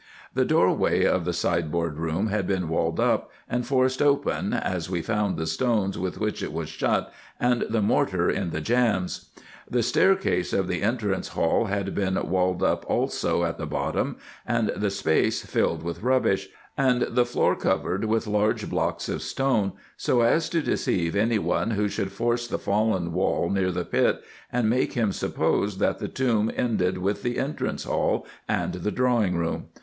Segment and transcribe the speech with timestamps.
[0.33, 4.89] The door way of the sideboard room had been walled up, and forced open, as
[4.89, 9.29] we found the stones with which it was shut, and the mortar in the jambs.
[9.69, 14.69] The staircase of the entrance hall had been walled up also at the bottom, and
[14.75, 20.21] the space filled with rubbish, and the floor covered with large blocks of stone, so
[20.21, 24.67] as to deceive any one who should force the fallen wall near the pit, and
[24.67, 29.67] make him suppose, that the tomb ended with the entrance hall and the drawing room.